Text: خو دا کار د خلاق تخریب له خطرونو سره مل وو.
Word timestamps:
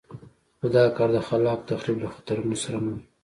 خو 0.59 0.67
دا 0.75 0.83
کار 0.97 1.09
د 1.13 1.17
خلاق 1.27 1.59
تخریب 1.69 1.97
له 2.03 2.09
خطرونو 2.15 2.55
سره 2.63 2.77
مل 2.83 2.95
وو. 2.97 3.01